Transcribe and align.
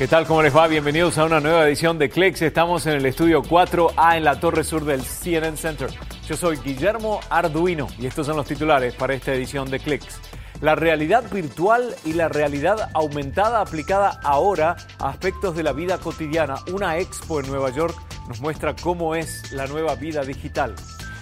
¿Qué 0.00 0.08
tal? 0.08 0.26
¿Cómo 0.26 0.40
les 0.40 0.56
va? 0.56 0.66
Bienvenidos 0.66 1.18
a 1.18 1.26
una 1.26 1.40
nueva 1.40 1.68
edición 1.68 1.98
de 1.98 2.08
Clicks. 2.08 2.40
Estamos 2.40 2.86
en 2.86 2.94
el 2.94 3.04
estudio 3.04 3.42
4A 3.42 4.16
en 4.16 4.24
la 4.24 4.40
torre 4.40 4.64
sur 4.64 4.82
del 4.86 5.02
CNN 5.02 5.58
Center. 5.58 5.90
Yo 6.26 6.38
soy 6.38 6.56
Guillermo 6.56 7.20
Arduino 7.28 7.86
y 7.98 8.06
estos 8.06 8.26
son 8.26 8.38
los 8.38 8.46
titulares 8.46 8.94
para 8.94 9.12
esta 9.12 9.34
edición 9.34 9.70
de 9.70 9.78
Clicks. 9.78 10.18
La 10.62 10.74
realidad 10.74 11.30
virtual 11.30 11.94
y 12.06 12.14
la 12.14 12.30
realidad 12.30 12.88
aumentada 12.94 13.60
aplicada 13.60 14.18
ahora 14.24 14.74
a 14.98 15.10
aspectos 15.10 15.54
de 15.54 15.64
la 15.64 15.74
vida 15.74 15.98
cotidiana. 15.98 16.54
Una 16.72 16.96
expo 16.96 17.40
en 17.40 17.48
Nueva 17.48 17.68
York 17.68 17.94
nos 18.26 18.40
muestra 18.40 18.74
cómo 18.74 19.14
es 19.14 19.52
la 19.52 19.66
nueva 19.66 19.96
vida 19.96 20.22
digital. 20.22 20.74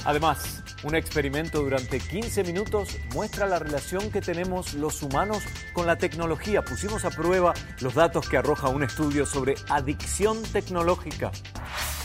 Además, 0.04 0.62
un 0.84 0.94
experimento 0.94 1.62
durante 1.62 1.98
15 1.98 2.44
minutos 2.44 2.96
muestra 3.12 3.46
la 3.46 3.58
relación 3.58 4.10
que 4.10 4.20
tenemos 4.20 4.74
los 4.74 5.02
humanos 5.02 5.42
con 5.72 5.86
la 5.86 5.96
tecnología. 5.96 6.62
Pusimos 6.62 7.04
a 7.04 7.10
prueba 7.10 7.54
los 7.80 7.94
datos 7.94 8.28
que 8.28 8.36
arroja 8.36 8.68
un 8.68 8.82
estudio 8.82 9.26
sobre 9.26 9.56
adicción 9.68 10.42
tecnológica. 10.42 11.32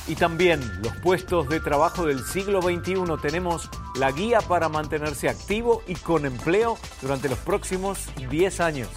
Y 0.08 0.16
también 0.16 0.60
los 0.82 0.96
puestos 0.98 1.48
de 1.50 1.60
trabajo 1.60 2.06
del 2.06 2.26
siglo 2.26 2.62
XXI. 2.62 3.04
Tenemos 3.22 3.70
la 3.96 4.12
guía 4.12 4.42
para 4.42 4.70
mantenerse 4.70 5.30
activo 5.30 5.84
y 5.88 5.96
con 5.96 6.26
empleo 6.26 6.78
durante 7.02 7.30
los 7.30 7.40
próximos 7.40 8.00
10 8.30 8.60
años. 8.60 8.90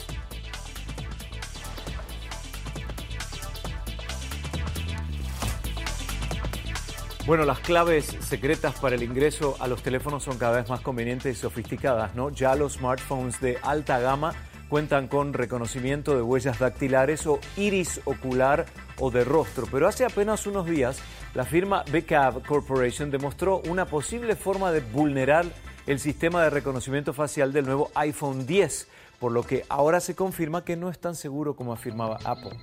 Bueno, 7.26 7.44
las 7.44 7.58
claves 7.58 8.16
secretas 8.20 8.78
para 8.78 8.94
el 8.94 9.02
ingreso 9.02 9.56
a 9.58 9.66
los 9.66 9.82
teléfonos 9.82 10.22
son 10.22 10.38
cada 10.38 10.58
vez 10.58 10.68
más 10.70 10.80
convenientes 10.80 11.36
y 11.36 11.40
sofisticadas, 11.40 12.14
¿no? 12.14 12.30
Ya 12.30 12.54
los 12.54 12.74
smartphones 12.74 13.40
de 13.40 13.58
alta 13.62 13.98
gama 13.98 14.32
cuentan 14.68 15.08
con 15.08 15.32
reconocimiento 15.32 16.14
de 16.14 16.22
huellas 16.22 16.60
dactilares 16.60 17.26
o 17.26 17.40
iris 17.56 18.00
ocular 18.04 18.66
o 19.00 19.10
de 19.10 19.24
rostro, 19.24 19.66
pero 19.72 19.88
hace 19.88 20.04
apenas 20.04 20.46
unos 20.46 20.66
días 20.66 21.00
la 21.34 21.44
firma 21.44 21.82
BCAV 21.90 22.46
Corporation 22.46 23.10
demostró 23.10 23.60
una 23.68 23.86
posible 23.86 24.36
forma 24.36 24.70
de 24.70 24.80
vulnerar 24.80 25.46
el 25.88 25.98
sistema 25.98 26.44
de 26.44 26.50
reconocimiento 26.50 27.12
facial 27.12 27.52
del 27.52 27.66
nuevo 27.66 27.90
iPhone 27.96 28.46
10, 28.46 28.88
por 29.18 29.32
lo 29.32 29.42
que 29.42 29.64
ahora 29.68 30.00
se 30.00 30.14
confirma 30.14 30.64
que 30.64 30.76
no 30.76 30.90
es 30.90 30.98
tan 30.98 31.14
seguro 31.14 31.56
como 31.56 31.72
afirmaba 31.72 32.18
Apple. 32.24 32.56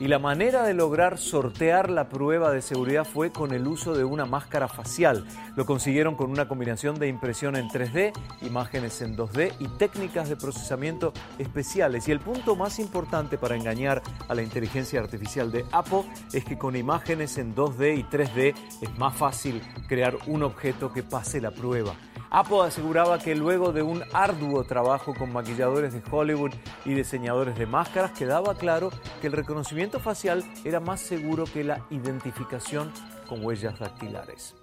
Y 0.00 0.08
la 0.08 0.18
manera 0.18 0.62
de 0.62 0.72
lograr 0.72 1.18
sortear 1.18 1.90
la 1.90 2.08
prueba 2.08 2.50
de 2.50 2.62
seguridad 2.62 3.04
fue 3.04 3.32
con 3.32 3.52
el 3.52 3.66
uso 3.66 3.94
de 3.94 4.02
una 4.02 4.24
máscara 4.24 4.66
facial. 4.66 5.26
Lo 5.56 5.66
consiguieron 5.66 6.14
con 6.14 6.30
una 6.30 6.48
combinación 6.48 6.98
de 6.98 7.06
impresión 7.06 7.54
en 7.54 7.68
3D, 7.68 8.12
imágenes 8.40 9.02
en 9.02 9.14
2D 9.14 9.52
y 9.58 9.68
técnicas 9.76 10.30
de 10.30 10.36
procesamiento 10.36 11.12
especiales. 11.38 12.08
Y 12.08 12.12
el 12.12 12.20
punto 12.20 12.56
más 12.56 12.78
importante 12.78 13.36
para 13.36 13.56
engañar 13.56 14.00
a 14.26 14.34
la 14.34 14.42
inteligencia 14.42 15.00
artificial 15.00 15.52
de 15.52 15.66
Apple 15.70 16.04
es 16.32 16.46
que 16.46 16.56
con 16.56 16.76
imágenes 16.76 17.36
en 17.36 17.54
2D 17.54 17.98
y 17.98 18.04
3D 18.04 18.54
es 18.80 18.98
más 18.98 19.14
fácil 19.14 19.60
crear 19.86 20.16
un 20.26 20.42
objeto 20.44 20.94
que 20.94 21.02
pase 21.02 21.42
la 21.42 21.50
prueba. 21.50 21.94
Apple 22.32 22.60
aseguraba 22.62 23.18
que 23.18 23.34
luego 23.34 23.72
de 23.72 23.82
un 23.82 24.04
arduo 24.12 24.62
trabajo 24.62 25.14
con 25.14 25.32
maquilladores 25.32 25.92
de 25.92 26.02
Hollywood 26.08 26.52
y 26.84 26.94
diseñadores 26.94 27.58
de 27.58 27.66
máscaras, 27.66 28.12
quedaba 28.12 28.54
claro 28.54 28.90
que 29.20 29.26
el 29.26 29.32
reconocimiento 29.32 29.98
facial 29.98 30.44
era 30.64 30.78
más 30.78 31.00
seguro 31.00 31.44
que 31.44 31.64
la 31.64 31.84
identificación 31.90 32.92
con 33.28 33.44
huellas 33.44 33.80
dactilares. 33.80 34.54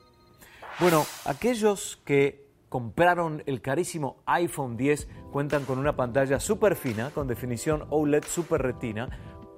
Bueno, 0.79 1.05
aquellos 1.25 1.99
que 2.05 2.47
compraron 2.69 3.43
el 3.45 3.61
carísimo 3.61 4.23
iPhone 4.25 4.77
10 4.77 5.09
cuentan 5.33 5.65
con 5.65 5.77
una 5.77 5.95
pantalla 5.95 6.39
súper 6.39 6.75
fina 6.77 7.09
con 7.09 7.27
definición 7.27 7.85
OLED 7.89 8.23
Super 8.23 8.61
Retina, 8.61 9.09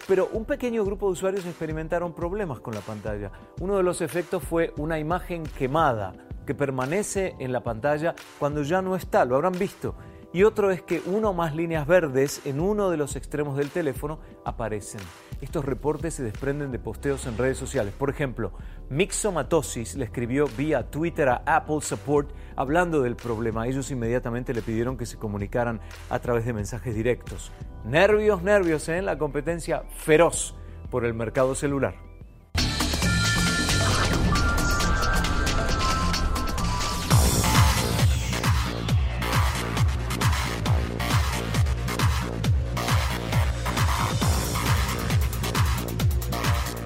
pero 0.08 0.30
un 0.34 0.46
pequeño 0.46 0.84
grupo 0.84 1.06
de 1.06 1.12
usuarios 1.12 1.46
experimentaron 1.46 2.16
problemas 2.16 2.60
con 2.60 2.74
la 2.74 2.82
pantalla. 2.82 3.32
Uno 3.60 3.78
de 3.78 3.84
los 3.84 4.02
efectos 4.02 4.42
fue 4.44 4.74
una 4.78 4.98
imagen 4.98 5.44
quemada 5.44 6.14
que 6.50 6.56
permanece 6.56 7.36
en 7.38 7.52
la 7.52 7.62
pantalla 7.62 8.16
cuando 8.40 8.64
ya 8.64 8.82
no 8.82 8.96
está, 8.96 9.24
lo 9.24 9.36
habrán 9.36 9.54
visto. 9.60 9.94
Y 10.34 10.42
otro 10.42 10.72
es 10.72 10.82
que 10.82 11.00
una 11.06 11.30
o 11.30 11.34
más 11.34 11.56
líneas 11.56 11.86
verdes 11.86 12.42
en 12.44 12.60
uno 12.60 12.90
de 12.90 12.98
los 12.98 13.16
extremos 13.16 13.56
del 13.56 13.70
teléfono 13.70 14.18
aparecen. 14.44 15.00
Estos 15.42 15.64
reportes 15.64 16.16
se 16.16 16.24
desprenden 16.24 16.72
de 16.72 16.80
posteos 16.80 17.28
en 17.28 17.38
redes 17.38 17.60
sociales. 17.60 17.94
Por 17.96 18.10
ejemplo, 18.10 18.52
Mixomatosis 18.90 19.96
le 19.96 20.06
escribió 20.06 20.48
vía 20.58 20.90
Twitter 20.90 21.30
a 21.30 21.44
Apple 21.46 21.82
Support 21.82 22.32
hablando 22.56 23.04
del 23.04 23.16
problema. 23.16 23.68
Ellos 23.68 23.92
inmediatamente 23.92 24.56
le 24.56 24.64
pidieron 24.64 24.98
que 24.98 25.06
se 25.06 25.18
comunicaran 25.18 25.82
a 26.10 26.18
través 26.18 26.48
de 26.48 26.54
mensajes 26.54 26.96
directos. 26.96 27.52
Nervios, 27.86 28.42
nervios 28.42 28.90
en 28.90 28.96
¿eh? 28.96 29.02
la 29.04 29.20
competencia 29.20 29.84
feroz 29.98 30.56
por 30.90 31.06
el 31.06 31.14
mercado 31.14 31.54
celular. 31.54 32.09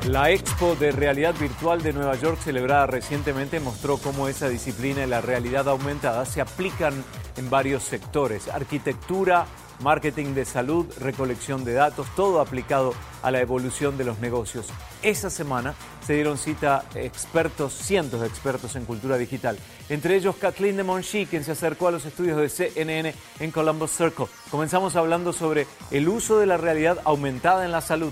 La 0.07 0.31
Expo 0.31 0.75
de 0.75 0.91
Realidad 0.91 1.33
Virtual 1.39 1.81
de 1.81 1.93
Nueva 1.93 2.15
York, 2.17 2.37
celebrada 2.37 2.87
recientemente, 2.87 3.61
mostró 3.61 3.97
cómo 3.97 4.27
esa 4.27 4.49
disciplina 4.49 5.01
y 5.01 5.07
la 5.07 5.21
realidad 5.21 5.69
aumentada 5.69 6.25
se 6.25 6.41
aplican 6.41 7.05
en 7.37 7.49
varios 7.49 7.83
sectores. 7.83 8.49
Arquitectura, 8.49 9.45
marketing 9.79 10.33
de 10.33 10.43
salud, 10.43 10.85
recolección 10.99 11.63
de 11.63 11.71
datos, 11.71 12.05
todo 12.17 12.41
aplicado 12.41 12.93
a 13.21 13.31
la 13.31 13.39
evolución 13.39 13.97
de 13.97 14.03
los 14.03 14.19
negocios. 14.19 14.67
Esa 15.03 15.29
semana 15.29 15.73
se 16.05 16.15
dieron 16.15 16.37
cita 16.37 16.83
expertos, 16.95 17.71
cientos 17.71 18.19
de 18.19 18.27
expertos 18.27 18.75
en 18.75 18.83
cultura 18.83 19.17
digital, 19.17 19.57
entre 19.87 20.17
ellos 20.17 20.35
Kathleen 20.35 20.75
de 20.75 20.83
Monchi, 20.83 21.27
quien 21.27 21.45
se 21.45 21.53
acercó 21.53 21.87
a 21.87 21.91
los 21.91 22.03
estudios 22.03 22.37
de 22.37 22.49
CNN 22.49 23.13
en 23.39 23.51
Columbus 23.51 23.91
Circle. 23.91 24.25
Comenzamos 24.51 24.97
hablando 24.97 25.31
sobre 25.31 25.65
el 25.91 26.09
uso 26.09 26.39
de 26.39 26.45
la 26.45 26.57
realidad 26.57 26.99
aumentada 27.05 27.63
en 27.63 27.71
la 27.71 27.79
salud. 27.79 28.11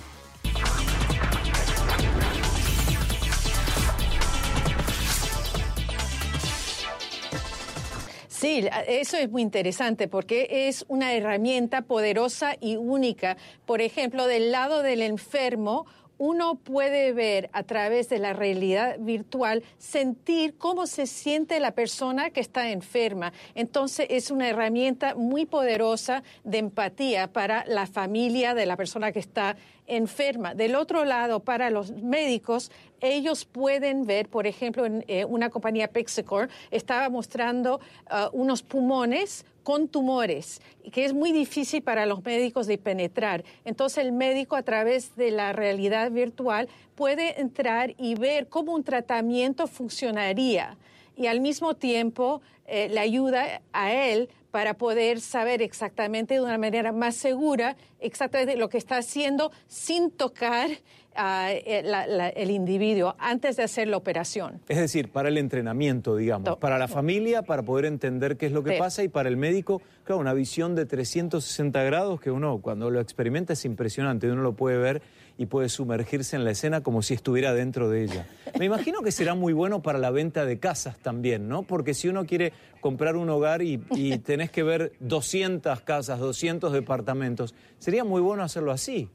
Sí, 8.41 8.67
eso 8.87 9.17
es 9.17 9.29
muy 9.29 9.43
interesante 9.43 10.07
porque 10.07 10.67
es 10.67 10.83
una 10.87 11.13
herramienta 11.13 11.83
poderosa 11.83 12.55
y 12.59 12.75
única. 12.75 13.37
Por 13.67 13.81
ejemplo, 13.81 14.25
del 14.25 14.51
lado 14.51 14.81
del 14.81 15.03
enfermo, 15.03 15.85
uno 16.21 16.53
puede 16.53 17.13
ver 17.13 17.49
a 17.51 17.63
través 17.63 18.07
de 18.07 18.19
la 18.19 18.33
realidad 18.33 18.97
virtual, 18.99 19.63
sentir 19.79 20.55
cómo 20.55 20.85
se 20.85 21.07
siente 21.07 21.59
la 21.59 21.71
persona 21.71 22.29
que 22.29 22.41
está 22.41 22.69
enferma. 22.69 23.33
Entonces 23.55 24.05
es 24.07 24.29
una 24.29 24.47
herramienta 24.47 25.15
muy 25.15 25.47
poderosa 25.47 26.21
de 26.43 26.59
empatía 26.59 27.25
para 27.33 27.65
la 27.65 27.87
familia 27.87 28.53
de 28.53 28.67
la 28.67 28.77
persona 28.77 29.11
que 29.11 29.17
está 29.17 29.57
enferma. 29.87 30.53
Del 30.53 30.75
otro 30.75 31.05
lado, 31.05 31.39
para 31.39 31.71
los 31.71 31.91
médicos, 31.91 32.71
ellos 32.99 33.45
pueden 33.45 34.05
ver, 34.05 34.29
por 34.29 34.45
ejemplo, 34.45 34.85
en 34.85 35.03
eh, 35.07 35.25
una 35.25 35.49
compañía 35.49 35.87
Pixicor 35.87 36.49
estaba 36.69 37.09
mostrando 37.09 37.79
uh, 38.11 38.29
unos 38.31 38.61
pulmones 38.61 39.43
con 39.63 39.87
tumores, 39.87 40.61
que 40.91 41.05
es 41.05 41.13
muy 41.13 41.31
difícil 41.31 41.81
para 41.81 42.05
los 42.05 42.23
médicos 42.23 42.67
de 42.67 42.77
penetrar. 42.77 43.43
Entonces 43.65 43.99
el 43.99 44.11
médico 44.11 44.55
a 44.55 44.63
través 44.63 45.15
de 45.15 45.31
la 45.31 45.53
realidad 45.53 46.11
virtual 46.11 46.67
puede 46.95 47.39
entrar 47.39 47.93
y 47.97 48.15
ver 48.15 48.47
cómo 48.47 48.73
un 48.73 48.83
tratamiento 48.83 49.67
funcionaría 49.67 50.77
y 51.21 51.27
al 51.27 51.39
mismo 51.39 51.75
tiempo 51.75 52.41
eh, 52.65 52.89
le 52.89 52.99
ayuda 52.99 53.61
a 53.73 53.93
él 53.93 54.29
para 54.49 54.73
poder 54.73 55.21
saber 55.21 55.61
exactamente 55.61 56.33
de 56.33 56.41
una 56.41 56.57
manera 56.57 56.91
más 56.91 57.15
segura 57.15 57.77
exactamente 57.99 58.57
lo 58.57 58.69
que 58.69 58.79
está 58.79 58.97
haciendo 58.97 59.51
sin 59.67 60.09
tocar 60.11 60.69
eh, 60.71 62.33
el 62.35 62.49
individuo 62.51 63.15
antes 63.19 63.55
de 63.57 63.63
hacer 63.63 63.87
la 63.87 63.97
operación. 63.97 64.61
Es 64.67 64.77
decir, 64.77 65.09
para 65.09 65.29
el 65.29 65.37
entrenamiento, 65.37 66.15
digamos, 66.15 66.57
para 66.57 66.79
la 66.79 66.87
familia, 66.87 67.43
para 67.43 67.61
poder 67.61 67.85
entender 67.85 68.35
qué 68.35 68.47
es 68.47 68.51
lo 68.51 68.63
que 68.63 68.77
pasa 68.77 69.03
y 69.03 69.09
para 69.09 69.29
el 69.29 69.37
médico, 69.37 69.81
claro, 70.03 70.19
una 70.19 70.33
visión 70.33 70.73
de 70.73 70.85
360 70.85 71.83
grados 71.83 72.19
que 72.19 72.31
uno 72.31 72.59
cuando 72.61 72.89
lo 72.89 72.99
experimenta 72.99 73.53
es 73.53 73.63
impresionante, 73.63 74.31
uno 74.31 74.41
lo 74.41 74.53
puede 74.53 74.77
ver 74.77 75.01
y 75.41 75.47
puede 75.47 75.69
sumergirse 75.69 76.35
en 76.35 76.43
la 76.43 76.51
escena 76.51 76.81
como 76.83 77.01
si 77.01 77.15
estuviera 77.15 77.51
dentro 77.51 77.89
de 77.89 78.03
ella. 78.03 78.27
Me 78.59 78.65
imagino 78.65 79.01
que 79.01 79.11
será 79.11 79.33
muy 79.33 79.53
bueno 79.53 79.81
para 79.81 79.97
la 79.97 80.11
venta 80.11 80.45
de 80.45 80.59
casas 80.59 80.99
también, 80.99 81.49
¿no? 81.49 81.63
Porque 81.63 81.95
si 81.95 82.07
uno 82.07 82.27
quiere 82.27 82.53
comprar 82.79 83.15
un 83.15 83.27
hogar 83.27 83.63
y, 83.63 83.79
tenés 84.23 84.51
que 84.51 84.61
ver 84.61 84.93
200 84.99 85.81
casas, 85.81 86.19
200 86.19 86.71
departamentos, 86.71 87.55
sería 87.79 88.03
muy 88.03 88.21
bueno 88.21 88.43
hacerlo 88.43 88.71
así. 88.71 89.09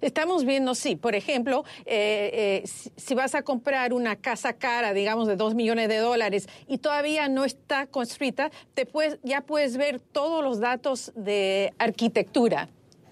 Estamos 0.00 0.44
viendo, 0.44 0.76
sí, 0.76 0.94
por 0.94 1.16
ejemplo, 1.16 1.64
eh, 1.84 2.62
eh, 2.64 2.68
si, 2.94 3.14
vas 3.16 3.34
a 3.34 3.42
comprar 3.42 3.92
una 3.92 4.14
casa 4.14 4.52
cara, 4.52 4.92
digamos, 4.92 5.26
de 5.26 5.34
2 5.34 5.56
millones 5.56 5.88
de 5.88 5.96
dólares 5.96 6.48
y 6.68 6.78
todavía 6.78 7.28
no 7.28 7.44
está 7.44 7.88
construida, 7.88 8.52
te 8.74 8.86
puedes, 8.86 9.18
ya 9.24 9.40
puedes 9.40 9.76
ver 9.76 9.98
todos 9.98 10.44
los 10.44 10.60
datos 10.60 11.12
de 11.16 11.74
arquitectura 11.78 12.68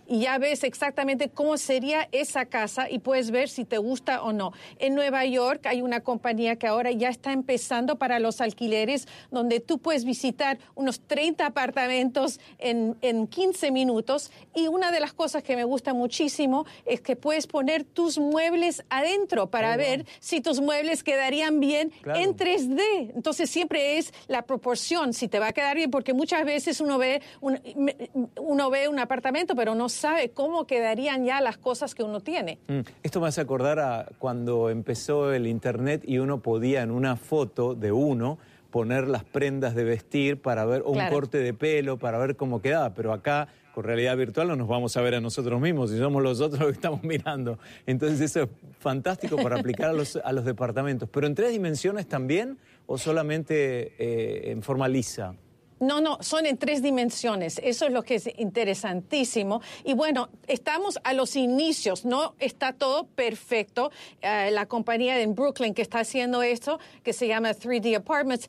y 0.07 0.21
ya 0.21 0.39
ves 0.39 0.65
exactamente 0.65 1.29
cómo 1.29 1.57
sería 1.57 2.09
esa 2.13 2.47
casa 2.47 2.91
y 2.91 2.99
puedes 2.99 3.31
ver 3.31 3.49
si 3.49 3.65
te 3.65 3.79
gusta 3.79 4.23
o 4.23 4.33
no. 4.33 4.53
En 4.79 4.95
Nueva 4.95 5.25
York 5.25 5.67
hay 5.67 5.83
una 5.83 6.01
compañía 6.01 6.57
que 6.57 6.67
ahora 6.67 6.91
ya 6.91 7.09
está 7.09 7.33
empezando 7.33 7.97
para 7.97 8.19
los 8.19 8.41
alquileres, 8.41 9.07
donde 9.31 9.61
tú 9.61 9.79
puedes 9.79 10.05
visitar 10.05 10.59
unos 10.75 11.01
30 11.01 11.47
apartamentos 11.47 12.41
en, 12.59 12.97
en 13.01 13.27
15 13.27 13.71
minutos. 13.71 14.31
Y 14.55 14.69
una 14.69 14.93
de 14.93 15.01
las 15.01 15.13
cosas 15.13 15.43
que 15.43 15.57
me 15.57 15.65
gusta 15.65 15.95
muchísimo 15.95 16.67
es 16.85 17.01
que 17.01 17.17
puedes 17.17 17.47
poner 17.47 17.85
tus 17.85 18.19
muebles 18.19 18.85
adentro 18.89 19.51
para 19.51 19.75
oh, 19.75 19.79
ver 19.79 20.07
si 20.21 20.41
tus 20.41 20.61
muebles 20.61 21.03
quedarían 21.03 21.61
bien 21.61 21.93
en 22.15 22.37
3D. 22.37 23.13
Entonces 23.15 23.51
siempre 23.51 23.99
es 23.99 24.13
la 24.29 24.43
proporción, 24.43 25.13
si 25.13 25.29
te 25.29 25.39
va 25.39 25.49
a 25.49 25.53
quedar 25.53 25.77
bien, 25.77 25.91
porque 25.91 26.13
muchas 26.13 26.45
veces 26.45 26.81
uno 26.81 26.99
ve 26.99 27.23
un, 27.41 27.61
uno 28.39 28.71
ve 28.71 28.89
un 28.89 28.99
apartamento, 28.99 29.55
pero 29.55 29.75
no 29.75 29.89
sabe 29.95 30.31
cómo 30.31 30.67
quedarían 30.67 31.25
ya 31.25 31.41
las 31.41 31.57
cosas 31.57 31.95
que 31.95 32.03
uno 32.03 32.21
tiene. 32.21 32.59
Mm, 32.69 32.81
esto 33.03 33.21
me 33.21 33.29
hace 33.29 33.41
acordar 33.41 33.79
a 33.79 34.07
cuando 34.19 34.71
empezó 34.71 35.33
el 35.33 35.47
Internet 35.47 36.03
y 36.07 36.19
uno 36.19 36.41
podía 36.41 36.83
en 36.83 36.91
una 36.91 37.17
foto 37.17 37.75
de 37.75 37.93
uno 37.93 38.39
poner 38.71 39.07
las 39.07 39.23
prendas 39.23 39.75
de 39.77 39.85
vestir 39.85 40.43
para 40.43 40.65
ver 40.65 40.83
un 40.83 40.99
corte 41.09 41.39
de 41.39 41.55
pelo, 41.55 41.97
para 41.97 42.19
ver 42.19 42.35
cómo 42.35 42.61
quedaba, 42.61 42.93
pero 42.93 43.13
acá 43.13 43.47
con 43.73 43.85
realidad 43.85 44.17
virtual 44.17 44.49
no 44.49 44.57
nos 44.57 44.69
vamos 44.69 44.97
a 44.97 45.01
ver 45.01 45.15
a 45.15 45.21
nosotros 45.21 45.61
mismos 45.61 45.93
y 45.93 45.99
somos 45.99 46.23
los 46.23 46.41
otros 46.41 46.61
los 46.61 46.69
que 46.71 46.75
estamos 46.75 47.03
mirando. 47.03 47.59
Entonces 47.87 48.21
eso 48.21 48.43
es 48.43 48.49
fantástico 48.79 49.37
para 49.37 49.61
aplicar 49.61 49.91
a 49.91 49.93
los, 49.93 50.17
a 50.17 50.33
los 50.33 50.45
departamentos. 50.45 51.09
¿Pero 51.09 51.27
en 51.27 51.35
tres 51.35 51.51
dimensiones 51.51 52.07
también 52.07 52.59
o 52.87 52.99
solamente 52.99 53.95
eh, 53.99 54.51
en 54.51 54.63
forma 54.63 54.89
lisa? 54.89 55.35
No, 55.85 56.01
no, 56.01 56.19
son 56.21 56.47
en 56.47 56.57
tres 56.57 56.83
dimensiones. 56.83 57.61
Eso 57.63 57.87
es 57.87 57.93
lo 57.93 58.03
que 58.03 58.17
es 58.17 58.29
interesantísimo. 58.39 59.61
Y 59.85 59.95
bueno, 59.95 60.31
estamos 60.47 60.99
a 61.05 61.13
los 61.13 61.37
inicios, 61.37 62.05
no 62.05 62.35
está 62.39 62.73
todo 62.73 63.07
perfecto. 63.07 63.91
Eh, 64.23 64.51
la 64.51 64.67
compañía 64.67 65.21
en 65.21 65.35
Brooklyn 65.35 65.75
que 65.75 65.83
está 65.83 66.01
haciendo 66.01 66.43
esto, 66.43 66.79
que 67.03 67.13
se 67.13 67.29
llama 67.29 67.51
3D 67.51 67.97
Apartments, 67.97 68.49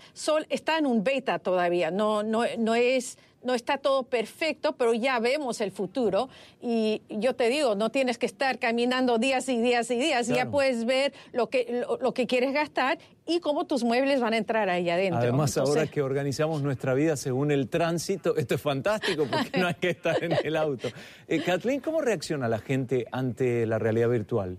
está 0.49 0.77
en 0.77 0.85
un 0.85 1.03
beta 1.03 1.39
todavía. 1.39 1.91
No, 1.91 2.23
no, 2.23 2.43
no 2.57 2.75
es 2.75 3.17
no 3.45 3.53
está 3.53 3.77
todo 3.77 4.03
perfecto, 4.03 4.75
pero 4.75 4.93
ya 4.93 5.19
vemos 5.19 5.61
el 5.61 5.71
futuro. 5.71 6.29
Y 6.61 7.01
yo 7.09 7.35
te 7.35 7.47
digo, 7.49 7.75
no 7.75 7.91
tienes 7.91 8.17
que 8.17 8.25
estar 8.25 8.59
caminando 8.59 9.17
días 9.17 9.47
y 9.49 9.61
días 9.61 9.89
y 9.91 9.97
días, 9.97 10.27
ya 10.27 10.49
puedes 10.49 10.85
ver 10.85 11.13
lo 11.31 11.49
que, 11.49 11.85
lo, 12.01 12.13
que 12.13 12.27
quieres 12.27 12.53
gastar 12.53 12.97
y 13.25 13.39
cómo 13.39 13.65
tus 13.65 13.83
muebles 13.83 14.19
van 14.19 14.33
a 14.33 14.37
entrar 14.37 14.69
ahí 14.69 14.89
adentro. 14.89 15.19
Además, 15.19 15.57
ahora 15.57 15.87
que 15.87 16.01
organizamos 16.01 16.61
nuestra 16.61 16.93
vida 16.93 17.15
según 17.15 17.51
el 17.51 17.69
tránsito, 17.69 18.35
esto 18.35 18.55
es 18.55 18.61
fantástico 18.61 19.27
porque 19.31 19.59
no 19.59 19.67
hay 19.67 19.75
que 19.75 19.91
estar 19.91 20.23
en 20.23 20.33
el 20.43 20.55
auto. 20.57 20.89
Eh, 21.27 21.41
Kathleen, 21.41 21.79
¿cómo 21.79 22.01
reacciona 22.01 22.47
la 22.47 22.59
gente 22.59 23.05
ante 23.11 23.65
la 23.65 23.79
realidad 23.79 24.09
virtual? 24.09 24.57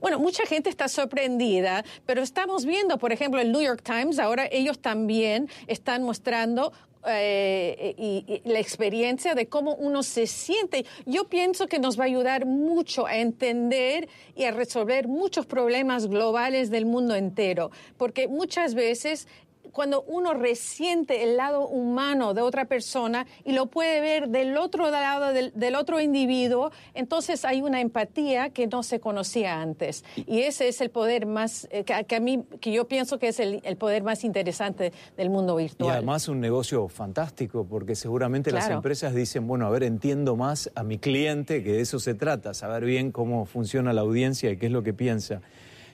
Bueno, 0.00 0.18
mucha 0.18 0.46
gente 0.46 0.70
está 0.70 0.88
sorprendida, 0.88 1.84
pero 2.06 2.22
estamos 2.22 2.64
viendo, 2.64 2.98
por 2.98 3.12
ejemplo, 3.12 3.40
el 3.40 3.52
New 3.52 3.62
York 3.62 3.82
Times, 3.82 4.18
ahora 4.18 4.48
ellos 4.50 4.78
también 4.78 5.48
están 5.66 6.02
mostrando 6.02 6.72
eh, 7.10 7.94
y, 7.96 8.42
la 8.44 8.60
experiencia 8.60 9.34
de 9.34 9.46
cómo 9.46 9.74
uno 9.74 10.02
se 10.02 10.26
siente. 10.26 10.84
Yo 11.06 11.24
pienso 11.24 11.66
que 11.66 11.78
nos 11.78 11.98
va 11.98 12.04
a 12.04 12.06
ayudar 12.06 12.46
mucho 12.46 13.06
a 13.06 13.16
entender 13.16 14.08
y 14.36 14.44
a 14.44 14.50
resolver 14.50 15.08
muchos 15.08 15.46
problemas 15.46 16.06
globales 16.06 16.70
del 16.70 16.86
mundo 16.86 17.14
entero, 17.14 17.70
porque 17.96 18.28
muchas 18.28 18.74
veces 18.74 19.26
cuando 19.72 20.02
uno 20.02 20.34
resiente 20.34 21.22
el 21.22 21.36
lado 21.36 21.66
humano 21.66 22.34
de 22.34 22.42
otra 22.42 22.66
persona 22.66 23.26
y 23.44 23.52
lo 23.52 23.66
puede 23.66 24.00
ver 24.00 24.28
del 24.28 24.56
otro 24.56 24.90
lado 24.90 25.32
del, 25.32 25.74
otro 25.74 26.00
individuo, 26.00 26.70
entonces 26.94 27.44
hay 27.44 27.62
una 27.62 27.80
empatía 27.80 28.50
que 28.50 28.66
no 28.66 28.82
se 28.82 29.00
conocía 29.00 29.60
antes. 29.60 30.04
Y 30.26 30.40
ese 30.40 30.68
es 30.68 30.80
el 30.80 30.90
poder 30.90 31.26
más, 31.26 31.68
eh, 31.70 31.84
que, 31.84 32.16
a 32.16 32.20
mí, 32.20 32.44
que 32.60 32.72
yo 32.72 32.88
pienso 32.88 33.18
que 33.18 33.28
es 33.28 33.40
el, 33.40 33.60
poder 33.78 34.02
más 34.02 34.24
interesante 34.24 34.92
del 35.16 35.30
mundo 35.30 35.56
virtual. 35.56 35.88
Y 35.88 35.92
además 35.92 36.28
un 36.28 36.40
negocio 36.40 36.88
fantástico, 36.88 37.66
porque 37.68 37.94
seguramente 37.94 38.50
las 38.50 38.68
empresas 38.70 39.14
dicen, 39.14 39.46
bueno, 39.46 39.66
a 39.66 39.70
ver, 39.70 39.82
entiendo 39.82 40.36
más 40.36 40.70
a 40.74 40.82
mi 40.82 40.98
cliente, 40.98 41.62
que 41.62 41.72
de 41.72 41.80
eso 41.80 41.98
se 42.00 42.14
trata, 42.14 42.54
saber 42.54 42.84
bien 42.84 43.12
cómo 43.12 43.46
funciona 43.46 43.92
la 43.92 44.00
audiencia 44.00 44.50
y 44.50 44.56
qué 44.56 44.66
es 44.66 44.72
lo 44.72 44.82
que 44.82 44.92
piensa. 44.92 45.40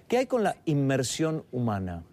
¿Qué 0.09 0.19
hay 0.19 0.26
con 0.26 0.43
la 0.43 0.56
inmersión 0.67 1.44
humana? 1.50 2.05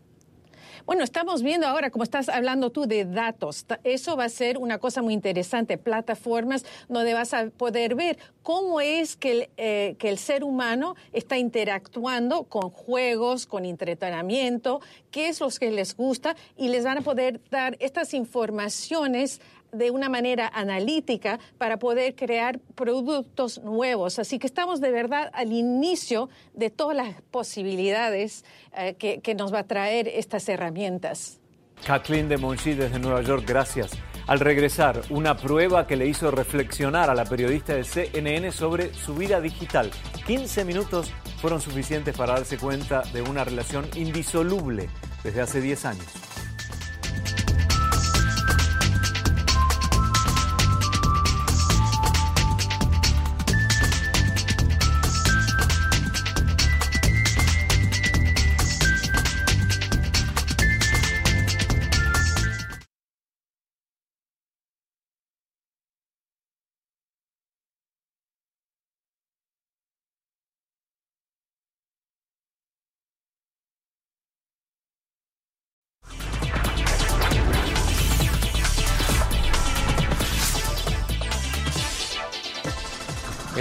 Bueno, 0.85 1.03
estamos 1.03 1.43
viendo 1.43 1.67
ahora, 1.67 1.91
como 1.91 2.03
estás 2.03 2.27
hablando 2.27 2.71
tú, 2.71 2.85
de 2.85 3.05
datos. 3.05 3.65
Eso 3.83 4.17
va 4.17 4.25
a 4.25 4.29
ser 4.29 4.57
una 4.57 4.79
cosa 4.79 5.01
muy 5.01 5.13
interesante, 5.13 5.77
plataformas 5.77 6.65
donde 6.89 7.13
vas 7.13 7.33
a 7.33 7.49
poder 7.49 7.95
ver 7.95 8.17
cómo 8.41 8.81
es 8.81 9.15
que 9.15 9.31
el, 9.31 9.49
eh, 9.57 9.95
que 9.99 10.09
el 10.09 10.17
ser 10.17 10.43
humano 10.43 10.95
está 11.13 11.37
interactuando 11.37 12.43
con 12.43 12.69
juegos, 12.71 13.45
con 13.45 13.65
entretenimiento, 13.65 14.81
qué 15.11 15.29
es 15.29 15.39
lo 15.39 15.49
que 15.49 15.69
les 15.69 15.95
gusta 15.95 16.35
y 16.57 16.69
les 16.69 16.83
van 16.83 16.99
a 16.99 17.01
poder 17.01 17.41
dar 17.51 17.77
estas 17.79 18.13
informaciones 18.13 19.41
de 19.71 19.91
una 19.91 20.09
manera 20.09 20.49
analítica 20.53 21.39
para 21.57 21.77
poder 21.77 22.15
crear 22.15 22.59
productos 22.75 23.61
nuevos. 23.63 24.19
Así 24.19 24.39
que 24.39 24.47
estamos 24.47 24.81
de 24.81 24.91
verdad 24.91 25.29
al 25.33 25.51
inicio 25.53 26.29
de 26.53 26.69
todas 26.69 26.95
las 26.95 27.21
posibilidades 27.31 28.45
eh, 28.75 28.95
que, 28.95 29.35
nos 29.35 29.53
va 29.53 29.59
a 29.59 29.67
traer 29.67 30.07
estas 30.07 30.49
herramientas. 30.49 31.39
Kathleen 31.85 32.29
de 32.29 32.37
Monchi 32.37 32.73
desde 32.73 32.99
Nueva 32.99 33.21
York, 33.21 33.43
gracias. 33.47 33.91
Al 34.27 34.39
regresar, 34.39 35.01
una 35.09 35.35
prueba 35.35 35.87
que 35.87 35.95
le 35.95 36.05
hizo 36.05 36.29
reflexionar 36.29 37.09
a 37.09 37.15
la 37.15 37.25
periodista 37.25 37.73
de 37.73 37.83
CNN 37.83 38.51
sobre 38.51 38.93
su 38.93 39.15
vida 39.15 39.41
digital. 39.41 39.89
15 40.27 40.63
minutos 40.65 41.11
fueron 41.41 41.59
suficientes 41.59 42.15
para 42.15 42.33
darse 42.33 42.57
cuenta 42.57 43.01
de 43.13 43.21
una 43.23 43.43
relación 43.43 43.89
indisoluble 43.95 44.89
desde 45.23 45.41
hace 45.41 45.59
10 45.59 45.85
años. 45.85 46.30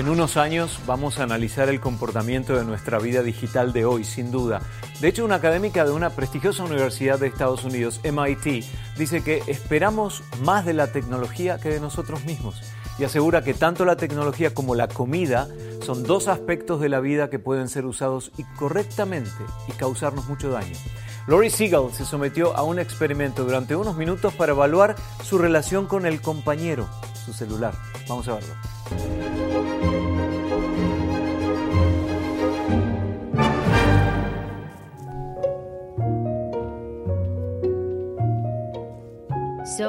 En 0.01 0.09
unos 0.09 0.39
años 0.39 0.81
vamos 0.87 1.19
a 1.19 1.25
analizar 1.25 1.69
el 1.69 1.79
comportamiento 1.79 2.57
de 2.57 2.65
nuestra 2.65 2.99
vida 2.99 3.23
digital 3.23 3.75
de 3.75 3.85
hoy, 3.85 4.05
sin 4.05 4.31
duda. 4.31 4.63
De 4.99 5.09
hecho, 5.09 5.27
una 5.27 5.35
académica 5.35 5.85
de 5.85 5.91
una 5.91 6.09
prestigiosa 6.09 6.65
universidad 6.65 7.19
de 7.19 7.27
Estados 7.27 7.65
Unidos, 7.65 8.01
MIT, 8.03 8.65
dice 8.97 9.23
que 9.23 9.43
esperamos 9.47 10.23
más 10.43 10.65
de 10.65 10.73
la 10.73 10.87
tecnología 10.87 11.59
que 11.61 11.69
de 11.69 11.81
nosotros 11.81 12.25
mismos 12.25 12.63
y 12.99 13.05
asegura 13.05 13.43
que 13.43 13.53
tanto 13.53 13.85
la 13.85 13.97
tecnología 13.97 14.55
como 14.55 14.75
la 14.75 14.89
comida 14.89 15.49
son 15.85 16.03
dos 16.03 16.29
aspectos 16.29 16.81
de 16.81 16.89
la 16.89 17.01
vida 17.01 17.29
que 17.29 17.39
pueden 17.39 17.69
ser 17.69 17.85
usados 17.85 18.33
incorrectamente 18.39 19.45
y 19.69 19.73
causarnos 19.73 20.27
mucho 20.29 20.49
daño. 20.49 20.79
Lori 21.27 21.51
Siegel 21.51 21.93
se 21.93 22.07
sometió 22.07 22.57
a 22.57 22.63
un 22.63 22.79
experimento 22.79 23.45
durante 23.45 23.77
unos 23.77 23.99
minutos 23.99 24.33
para 24.33 24.53
evaluar 24.53 24.97
su 25.23 25.37
relación 25.37 25.85
con 25.85 26.07
el 26.07 26.23
compañero, 26.23 26.89
su 27.23 27.35
celular. 27.35 27.75
Vamos 28.09 28.29
a 28.29 28.37
verlo. 28.37 29.40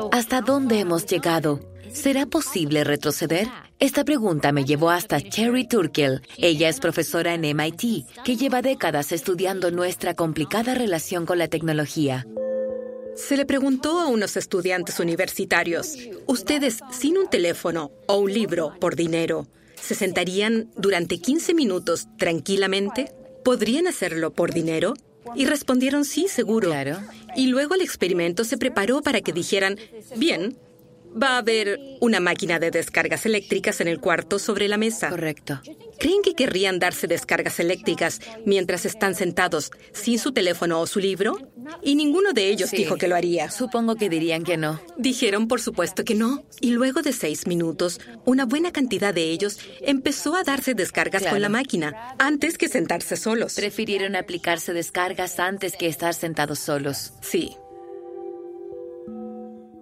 ¿Hasta 0.09 0.41
dónde 0.41 0.79
hemos 0.79 1.05
llegado? 1.05 1.59
¿Será 1.93 2.25
posible 2.25 2.83
retroceder? 2.83 3.47
Esta 3.79 4.03
pregunta 4.03 4.51
me 4.51 4.65
llevó 4.65 4.89
hasta 4.89 5.21
Cherry 5.21 5.67
Turkell. 5.67 6.21
Ella 6.37 6.69
es 6.69 6.79
profesora 6.79 7.33
en 7.33 7.41
MIT, 7.41 8.07
que 8.23 8.35
lleva 8.35 8.61
décadas 8.61 9.11
estudiando 9.11 9.69
nuestra 9.71 10.15
complicada 10.15 10.73
relación 10.73 11.25
con 11.25 11.37
la 11.37 11.47
tecnología. 11.47 12.25
Se 13.15 13.37
le 13.37 13.45
preguntó 13.45 13.99
a 13.99 14.07
unos 14.07 14.37
estudiantes 14.37 14.99
universitarios, 14.99 15.95
¿ustedes 16.25 16.79
sin 16.91 17.17
un 17.17 17.29
teléfono 17.29 17.91
o 18.07 18.17
un 18.17 18.33
libro 18.33 18.73
por 18.79 18.95
dinero 18.95 19.47
se 19.75 19.95
sentarían 19.95 20.71
durante 20.75 21.19
15 21.19 21.53
minutos 21.53 22.07
tranquilamente? 22.17 23.11
¿Podrían 23.43 23.87
hacerlo 23.87 24.31
por 24.31 24.53
dinero? 24.53 24.93
Y 25.35 25.45
respondieron 25.45 26.05
sí, 26.05 26.27
seguro. 26.27 26.69
Claro. 26.69 26.99
Y 27.35 27.47
luego 27.47 27.75
el 27.75 27.81
experimento 27.81 28.43
se 28.43 28.57
preparó 28.57 29.01
para 29.01 29.21
que 29.21 29.33
dijeran, 29.33 29.77
bien, 30.15 30.57
Va 31.11 31.35
a 31.35 31.37
haber 31.39 31.77
una 31.99 32.19
máquina 32.19 32.57
de 32.59 32.71
descargas 32.71 33.25
eléctricas 33.25 33.81
en 33.81 33.87
el 33.87 33.99
cuarto 33.99 34.39
sobre 34.39 34.67
la 34.67 34.77
mesa. 34.77 35.09
Correcto. 35.09 35.59
¿Creen 35.99 36.21
que 36.23 36.33
querrían 36.35 36.79
darse 36.79 37.05
descargas 37.07 37.59
eléctricas 37.59 38.21
mientras 38.45 38.85
están 38.85 39.13
sentados 39.13 39.71
sin 39.93 40.17
su 40.19 40.31
teléfono 40.31 40.79
o 40.79 40.87
su 40.87 40.99
libro? 40.99 41.37
Y 41.83 41.95
ninguno 41.95 42.33
de 42.33 42.47
ellos 42.49 42.69
Sí. 42.69 42.77
dijo 42.77 42.95
que 42.95 43.07
lo 43.07 43.15
haría. 43.15 43.51
Supongo 43.51 43.95
que 43.95 44.09
dirían 44.09 44.43
que 44.43 44.57
no. 44.57 44.79
Dijeron 44.97 45.47
por 45.47 45.59
supuesto 45.61 46.03
que 46.05 46.15
no. 46.15 46.43
Y 46.59 46.71
luego 46.71 47.01
de 47.01 47.13
seis 47.13 47.45
minutos, 47.45 47.99
una 48.25 48.45
buena 48.45 48.71
cantidad 48.71 49.13
de 49.13 49.23
ellos 49.31 49.59
empezó 49.81 50.35
a 50.35 50.43
darse 50.43 50.73
descargas 50.73 51.21
Claro. 51.21 51.35
con 51.35 51.41
la 51.41 51.49
máquina, 51.49 52.15
antes 52.19 52.57
que 52.57 52.67
sentarse 52.69 53.17
solos. 53.17 53.53
Prefirieron 53.55 54.15
aplicarse 54.15 54.73
descargas 54.73 55.39
antes 55.39 55.75
que 55.75 55.87
estar 55.87 56.13
sentados 56.13 56.59
solos. 56.59 57.13
Sí. 57.21 57.55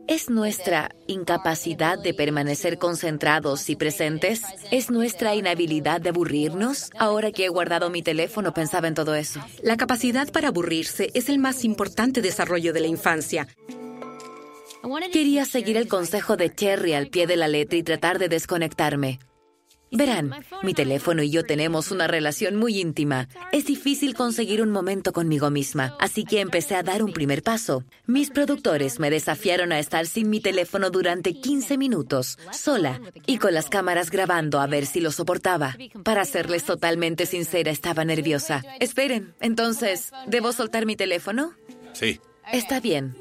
¿Es 0.10 0.28
nuestra 0.28 0.90
incapacidad 1.06 2.00
de 2.00 2.16
permanecer 2.16 2.80
concentrados 2.80 3.70
y 3.70 3.76
presentes? 3.76 4.42
¿Es 4.72 4.90
nuestra 4.90 5.36
inhabilidad 5.36 6.02
de 6.02 6.10
aburrirnos? 6.10 6.90
Ahora 6.98 7.32
que 7.32 7.46
he 7.46 7.50
guardado 7.50 7.92
mi 7.92 8.02
teléfono 8.02 8.52
pensaba 8.52 8.88
en 8.88 8.96
todo 8.96 9.14
eso. 9.14 9.40
La 9.62 9.78
capacidad 9.78 10.32
para 10.32 10.48
aburrirse 10.48 11.12
es 11.14 11.30
el 11.30 11.38
más 11.38 11.64
importante 11.64 12.24
desarrollo 12.24 12.74
de 12.74 12.80
la 12.80 12.88
infancia. 12.88 13.48
Quería 15.14 15.46
seguir 15.46 15.78
el 15.78 15.88
consejo 15.88 16.38
de 16.38 16.56
Cherry 16.56 16.94
al 16.94 17.10
pie 17.10 17.28
de 17.28 17.36
la 17.36 17.48
letra 17.48 17.78
y 17.78 17.84
tratar 17.84 18.18
de 18.18 18.30
desconectarme. 18.30 19.20
Verán, 19.92 20.34
mi 20.62 20.74
teléfono 20.74 21.24
y 21.24 21.32
yo 21.32 21.44
tenemos 21.44 21.92
una 21.92 22.08
relación 22.08 22.56
muy 22.56 22.80
íntima. 22.80 23.28
Es 23.52 23.66
difícil 23.66 24.14
conseguir 24.14 24.62
un 24.62 24.70
momento 24.70 25.14
conmigo 25.14 25.50
misma, 25.50 25.96
así 26.00 26.26
que 26.26 26.42
empecé 26.42 26.76
a 26.76 26.84
dar 26.84 27.02
un 27.02 27.12
primer 27.12 27.42
paso. 27.42 27.84
Mis 28.06 28.30
productores 28.30 29.00
me 29.00 29.10
desafiaron 29.10 29.72
a 29.72 29.80
estar 29.80 30.06
sin 30.06 30.30
mi 30.30 30.42
teléfono 30.42 30.92
durante 30.92 31.34
15 31.34 31.78
minutos, 31.78 32.38
sola, 32.52 33.02
y 33.26 33.38
con 33.38 33.54
las 33.54 33.70
cámaras 33.70 34.12
grabando 34.12 34.60
a 34.60 34.68
ver 34.68 34.86
si 34.86 35.00
lo 35.00 35.12
soportaba. 35.12 35.76
Para 36.04 36.26
serles 36.26 36.66
totalmente 36.66 37.26
sincera, 37.26 37.72
estaba 37.72 38.06
nerviosa. 38.06 38.64
Esperen, 38.80 39.34
entonces, 39.40 40.12
¿debo 40.28 40.52
soltar 40.52 40.86
mi 40.86 40.96
teléfono? 40.96 41.54
Sí. 41.94 42.20
Está 42.52 42.80
bien. 42.80 43.16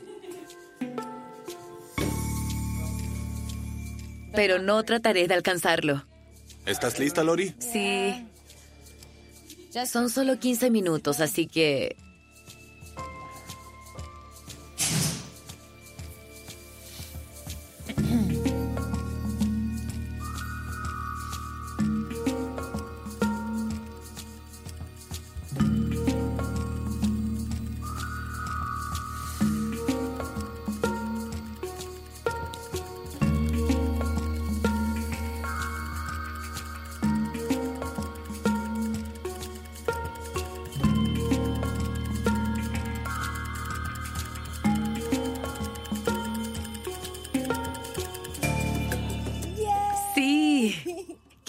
Pero 4.35 4.59
no 4.59 4.83
trataré 4.85 5.27
de 5.27 5.35
alcanzarlo. 5.35 6.08
¿Estás 6.69 6.99
lista, 6.99 7.25
Lori? 7.25 7.55
Sí. 7.59 8.27
Son 9.87 10.11
solo 10.11 10.39
15 10.39 10.71
minutos, 10.71 11.21
así 11.21 11.47
que... 11.47 11.97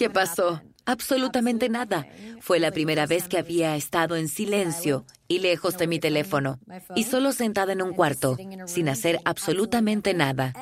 ¿Qué 0.00 0.08
pasó? 0.08 0.62
Absolutamente 0.86 1.68
nada. 1.68 2.06
Fue 2.40 2.58
la 2.58 2.70
primera 2.70 3.04
vez 3.04 3.28
que 3.28 3.36
había 3.36 3.76
estado 3.76 4.16
en 4.16 4.28
silencio 4.28 5.04
y 5.28 5.40
lejos 5.40 5.76
de 5.76 5.86
mi 5.86 5.98
teléfono, 5.98 6.58
y 6.96 7.04
solo 7.04 7.32
sentada 7.32 7.74
en 7.74 7.82
un 7.82 7.92
cuarto, 7.92 8.38
sin 8.64 8.88
hacer 8.88 9.20
absolutamente 9.26 10.14
nada. 10.14 10.54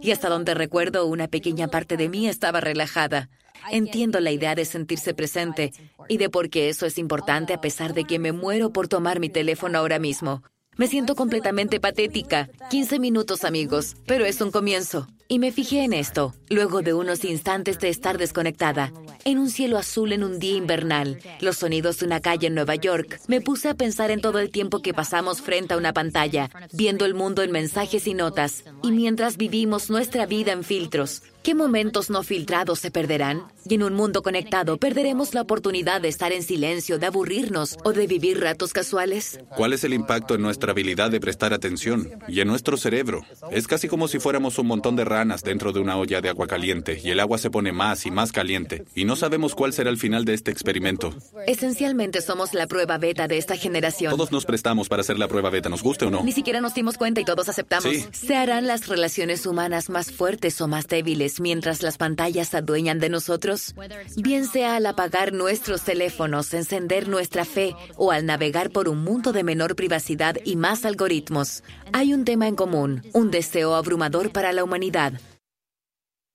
Y 0.00 0.12
hasta 0.12 0.30
donde 0.30 0.54
recuerdo, 0.54 1.04
una 1.04 1.28
pequeña 1.28 1.68
parte 1.68 1.98
de 1.98 2.08
mí 2.08 2.26
estaba 2.26 2.62
relajada. 2.62 3.28
Entiendo 3.70 4.18
la 4.20 4.30
idea 4.30 4.54
de 4.54 4.64
sentirse 4.64 5.12
presente 5.12 5.74
y 6.08 6.16
de 6.16 6.30
por 6.30 6.48
qué 6.48 6.70
eso 6.70 6.86
es 6.86 6.96
importante 6.96 7.52
a 7.52 7.60
pesar 7.60 7.92
de 7.92 8.04
que 8.04 8.18
me 8.18 8.32
muero 8.32 8.72
por 8.72 8.88
tomar 8.88 9.20
mi 9.20 9.28
teléfono 9.28 9.76
ahora 9.76 9.98
mismo. 9.98 10.42
Me 10.78 10.88
siento 10.88 11.16
completamente 11.16 11.80
patética. 11.80 12.48
15 12.70 12.98
minutos, 12.98 13.44
amigos, 13.44 13.94
pero 14.06 14.24
es 14.24 14.40
un 14.40 14.50
comienzo. 14.50 15.06
Y 15.28 15.40
me 15.40 15.50
fijé 15.50 15.82
en 15.82 15.92
esto, 15.92 16.34
luego 16.48 16.82
de 16.82 16.94
unos 16.94 17.24
instantes 17.24 17.80
de 17.80 17.88
estar 17.88 18.16
desconectada. 18.16 18.92
En 19.24 19.38
un 19.38 19.50
cielo 19.50 19.76
azul 19.76 20.12
en 20.12 20.22
un 20.22 20.38
día 20.38 20.56
invernal, 20.56 21.18
los 21.40 21.56
sonidos 21.56 21.98
de 21.98 22.06
una 22.06 22.20
calle 22.20 22.46
en 22.46 22.54
Nueva 22.54 22.76
York, 22.76 23.20
me 23.26 23.40
puse 23.40 23.68
a 23.68 23.74
pensar 23.74 24.12
en 24.12 24.20
todo 24.20 24.38
el 24.38 24.50
tiempo 24.50 24.82
que 24.82 24.94
pasamos 24.94 25.42
frente 25.42 25.74
a 25.74 25.78
una 25.78 25.92
pantalla, 25.92 26.48
viendo 26.72 27.04
el 27.04 27.14
mundo 27.14 27.42
en 27.42 27.50
mensajes 27.50 28.06
y 28.06 28.14
notas, 28.14 28.62
y 28.84 28.92
mientras 28.92 29.36
vivimos 29.36 29.90
nuestra 29.90 30.26
vida 30.26 30.52
en 30.52 30.62
filtros. 30.62 31.22
¿Qué 31.46 31.54
momentos 31.54 32.10
no 32.10 32.24
filtrados 32.24 32.80
se 32.80 32.90
perderán? 32.90 33.44
Y 33.68 33.76
en 33.76 33.84
un 33.84 33.94
mundo 33.94 34.20
conectado, 34.24 34.78
¿perderemos 34.78 35.32
la 35.32 35.42
oportunidad 35.42 36.00
de 36.00 36.08
estar 36.08 36.32
en 36.32 36.42
silencio, 36.42 36.98
de 36.98 37.06
aburrirnos 37.06 37.76
o 37.84 37.92
de 37.92 38.08
vivir 38.08 38.40
ratos 38.40 38.72
casuales? 38.72 39.38
¿Cuál 39.56 39.72
es 39.72 39.84
el 39.84 39.94
impacto 39.94 40.34
en 40.34 40.42
nuestra 40.42 40.72
habilidad 40.72 41.08
de 41.08 41.20
prestar 41.20 41.52
atención 41.54 42.10
y 42.26 42.40
en 42.40 42.48
nuestro 42.48 42.76
cerebro? 42.76 43.22
Es 43.52 43.68
casi 43.68 43.86
como 43.86 44.08
si 44.08 44.18
fuéramos 44.18 44.58
un 44.58 44.66
montón 44.66 44.96
de 44.96 45.04
ranas 45.04 45.44
dentro 45.44 45.70
de 45.70 45.78
una 45.78 45.96
olla 45.96 46.20
de 46.20 46.28
agua 46.28 46.48
caliente 46.48 47.00
y 47.00 47.10
el 47.10 47.20
agua 47.20 47.38
se 47.38 47.48
pone 47.48 47.70
más 47.70 48.06
y 48.06 48.10
más 48.10 48.32
caliente 48.32 48.84
y 48.96 49.04
no 49.04 49.14
sabemos 49.14 49.54
cuál 49.54 49.72
será 49.72 49.90
el 49.90 49.98
final 49.98 50.24
de 50.24 50.34
este 50.34 50.50
experimento. 50.50 51.14
Esencialmente 51.46 52.22
somos 52.22 52.54
la 52.54 52.66
prueba 52.66 52.98
beta 52.98 53.28
de 53.28 53.38
esta 53.38 53.56
generación. 53.56 54.10
Todos 54.10 54.32
nos 54.32 54.46
prestamos 54.46 54.88
para 54.88 55.02
hacer 55.02 55.16
la 55.16 55.28
prueba 55.28 55.50
beta, 55.50 55.68
nos 55.68 55.84
guste 55.84 56.06
o 56.06 56.10
no. 56.10 56.24
Ni 56.24 56.32
siquiera 56.32 56.60
nos 56.60 56.74
dimos 56.74 56.98
cuenta 56.98 57.20
y 57.20 57.24
todos 57.24 57.48
aceptamos. 57.48 57.94
Sí. 57.94 58.04
¿Se 58.10 58.34
harán 58.34 58.66
las 58.66 58.88
relaciones 58.88 59.46
humanas 59.46 59.90
más 59.90 60.10
fuertes 60.10 60.60
o 60.60 60.66
más 60.66 60.88
débiles 60.88 61.35
mientras 61.40 61.82
las 61.82 61.98
pantallas 61.98 62.48
se 62.48 62.58
adueñan 62.58 62.98
de 62.98 63.08
nosotros? 63.08 63.74
Bien 64.16 64.46
sea 64.46 64.76
al 64.76 64.86
apagar 64.86 65.32
nuestros 65.32 65.82
teléfonos, 65.82 66.52
encender 66.54 67.08
nuestra 67.08 67.44
fe 67.44 67.74
o 67.96 68.12
al 68.12 68.26
navegar 68.26 68.70
por 68.70 68.88
un 68.88 69.02
mundo 69.02 69.32
de 69.32 69.44
menor 69.44 69.76
privacidad 69.76 70.36
y 70.44 70.56
más 70.56 70.84
algoritmos, 70.84 71.62
hay 71.92 72.14
un 72.14 72.24
tema 72.24 72.48
en 72.48 72.56
común, 72.56 73.02
un 73.12 73.30
deseo 73.30 73.74
abrumador 73.74 74.32
para 74.32 74.52
la 74.52 74.64
humanidad. 74.64 75.14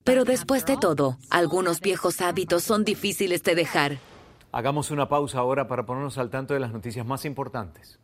Pero 0.04 0.26
después 0.26 0.66
de 0.66 0.78
todo, 0.78 1.18
algunos 1.30 1.80
viejos 1.80 2.22
hábitos 2.22 2.64
son 2.64 2.84
difíciles 2.84 3.44
de 3.44 3.56
dejar. 3.56 4.00
Hagamos 4.52 4.92
una 4.92 5.08
pausa 5.08 5.40
ahora 5.40 5.68
para 5.68 5.86
ponernos 5.86 6.18
al 6.18 6.30
tanto 6.30 6.54
de 6.54 6.60
las 6.60 6.74
noticias 6.74 7.06
más 7.06 7.24
importantes. 7.26 8.00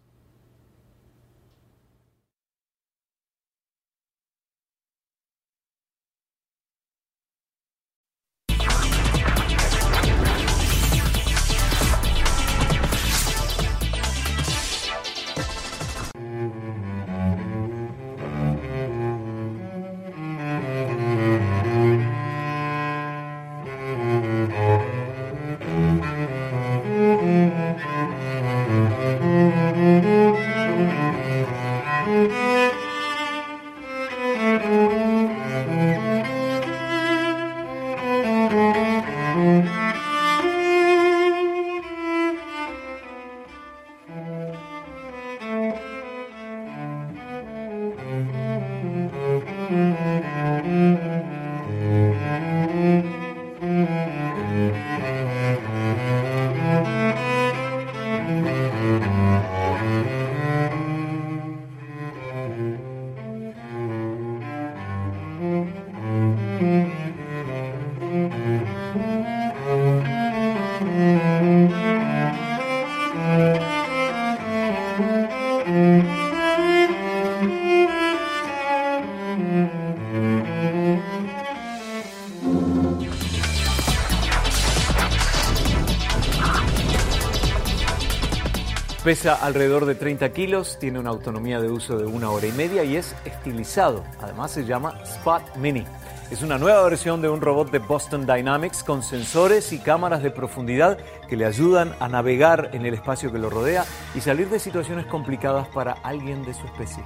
Pesa 89.08 89.36
alrededor 89.36 89.86
de 89.86 89.96
30 89.96 90.34
kilos, 90.34 90.78
tiene 90.80 91.00
una 91.00 91.12
autonomía 91.12 91.62
de 91.62 91.70
uso 91.70 91.98
de 91.98 92.06
una 92.06 92.30
hora 92.30 92.46
y 92.46 92.52
media 92.52 92.84
y 92.84 92.98
es 92.98 93.16
estilizado. 93.24 94.04
Además 94.20 94.52
se 94.52 94.66
llama 94.66 95.00
Spot 95.02 95.56
Mini. 95.56 95.86
Es 96.30 96.42
una 96.42 96.58
nueva 96.58 96.84
versión 96.84 97.22
de 97.22 97.30
un 97.30 97.40
robot 97.40 97.72
de 97.72 97.80
Boston 97.80 98.28
Dynamics 98.28 98.84
con 98.84 99.02
sensores 99.02 99.72
y 99.72 99.80
cámaras 99.80 100.24
de 100.24 100.32
profundidad 100.32 100.98
que 101.30 101.38
le 101.38 101.46
ayudan 101.46 101.96
a 102.02 102.10
navegar 102.10 102.72
en 102.74 102.86
el 102.86 102.96
espacio 102.96 103.32
que 103.32 103.40
lo 103.40 103.50
rodea 103.50 103.86
y 104.14 104.20
salir 104.20 104.50
de 104.50 104.60
situaciones 104.60 105.06
complicadas 105.06 105.70
para 105.70 105.94
alguien 106.04 106.44
de 106.44 106.54
su 106.54 106.66
especie. 106.66 107.06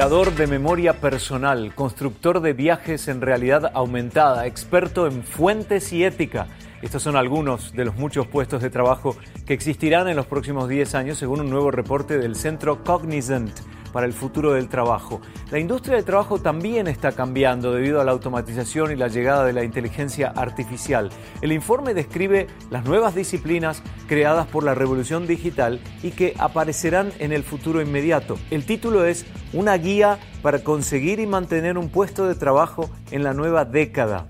Curador 0.00 0.34
de 0.34 0.46
memoria 0.46 0.98
personal, 0.98 1.74
constructor 1.74 2.40
de 2.40 2.54
viajes 2.54 3.06
en 3.06 3.20
realidad 3.20 3.70
aumentada, 3.74 4.46
experto 4.46 5.06
en 5.06 5.22
fuentes 5.22 5.92
y 5.92 6.04
ética. 6.04 6.46
Estos 6.80 7.02
son 7.02 7.16
algunos 7.16 7.74
de 7.74 7.84
los 7.84 7.96
muchos 7.96 8.26
puestos 8.26 8.62
de 8.62 8.70
trabajo 8.70 9.14
que 9.44 9.52
existirán 9.52 10.08
en 10.08 10.16
los 10.16 10.24
próximos 10.24 10.70
10 10.70 10.94
años 10.94 11.18
según 11.18 11.40
un 11.40 11.50
nuevo 11.50 11.70
reporte 11.70 12.16
del 12.16 12.34
Centro 12.34 12.82
Cognizant 12.82 13.52
para 13.92 14.06
el 14.06 14.12
futuro 14.12 14.52
del 14.52 14.68
trabajo. 14.68 15.20
La 15.50 15.58
industria 15.58 15.96
del 15.96 16.04
trabajo 16.04 16.38
también 16.38 16.86
está 16.86 17.12
cambiando 17.12 17.72
debido 17.72 18.00
a 18.00 18.04
la 18.04 18.12
automatización 18.12 18.92
y 18.92 18.96
la 18.96 19.08
llegada 19.08 19.44
de 19.44 19.52
la 19.52 19.64
inteligencia 19.64 20.28
artificial. 20.28 21.10
El 21.40 21.52
informe 21.52 21.94
describe 21.94 22.46
las 22.70 22.84
nuevas 22.84 23.14
disciplinas 23.14 23.82
creadas 24.06 24.46
por 24.46 24.64
la 24.64 24.74
revolución 24.74 25.26
digital 25.26 25.80
y 26.02 26.10
que 26.12 26.34
aparecerán 26.38 27.12
en 27.18 27.32
el 27.32 27.42
futuro 27.42 27.80
inmediato. 27.80 28.38
El 28.50 28.64
título 28.64 29.04
es 29.04 29.26
Una 29.52 29.76
guía 29.76 30.18
para 30.42 30.64
conseguir 30.64 31.20
y 31.20 31.26
mantener 31.26 31.78
un 31.78 31.88
puesto 31.88 32.26
de 32.26 32.34
trabajo 32.34 32.90
en 33.10 33.22
la 33.22 33.34
nueva 33.34 33.64
década. 33.64 34.26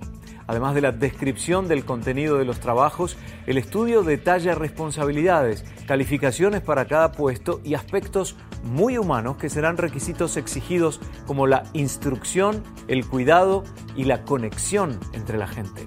Además 0.50 0.74
de 0.74 0.80
la 0.80 0.90
descripción 0.90 1.68
del 1.68 1.84
contenido 1.84 2.36
de 2.36 2.44
los 2.44 2.58
trabajos, 2.58 3.16
el 3.46 3.56
estudio 3.56 4.02
detalla 4.02 4.56
responsabilidades, 4.56 5.64
calificaciones 5.86 6.60
para 6.60 6.86
cada 6.86 7.12
puesto 7.12 7.60
y 7.62 7.74
aspectos 7.74 8.36
muy 8.62 8.98
humanos 8.98 9.36
que 9.36 9.48
serán 9.48 9.76
requisitos 9.76 10.36
exigidos 10.36 11.00
como 11.26 11.46
la 11.46 11.64
instrucción, 11.72 12.62
el 12.88 13.06
cuidado 13.06 13.64
y 13.96 14.04
la 14.04 14.22
conexión 14.24 14.98
entre 15.12 15.38
la 15.38 15.46
gente. 15.46 15.86